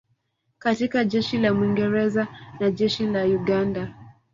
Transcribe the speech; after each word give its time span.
katika 0.59 1.05
Jeshi 1.05 1.37
la 1.37 1.53
Mwingereza 1.53 2.27
na 2.59 2.71
Jeshi 2.71 3.05
la 3.07 3.23
Uganda 3.25 3.93